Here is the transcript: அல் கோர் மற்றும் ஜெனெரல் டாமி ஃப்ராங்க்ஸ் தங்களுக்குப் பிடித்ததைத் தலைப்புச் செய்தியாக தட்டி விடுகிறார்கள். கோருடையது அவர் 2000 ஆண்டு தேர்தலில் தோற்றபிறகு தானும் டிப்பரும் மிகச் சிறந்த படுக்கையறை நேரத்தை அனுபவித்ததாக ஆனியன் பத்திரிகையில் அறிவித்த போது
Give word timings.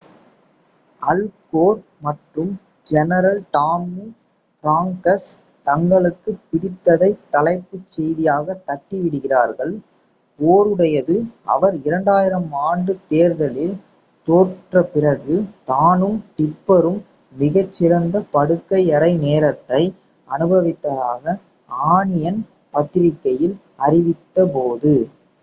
அல் 1.01 1.21
கோர் 1.47 1.75
மற்றும் 2.05 2.53
ஜெனெரல் 2.87 3.41
டாமி 3.51 4.05
ஃப்ராங்க்ஸ் 4.55 5.27
தங்களுக்குப் 5.67 6.39
பிடித்ததைத் 6.47 7.21
தலைப்புச் 7.33 7.91
செய்தியாக 7.95 8.55
தட்டி 8.67 8.97
விடுகிறார்கள். 9.03 9.73
கோருடையது 10.39 11.17
அவர் 11.55 11.77
2000 11.83 12.39
ஆண்டு 12.63 12.95
தேர்தலில் 13.11 13.75
தோற்றபிறகு 14.27 15.37
தானும் 15.69 16.19
டிப்பரும் 16.37 16.99
மிகச் 17.35 17.73
சிறந்த 17.73 18.25
படுக்கையறை 18.33 19.11
நேரத்தை 19.27 19.83
அனுபவித்ததாக 20.29 21.37
ஆனியன் 21.91 22.41
பத்திரிகையில் 22.73 23.57
அறிவித்த 23.87 24.49
போது 24.55 24.95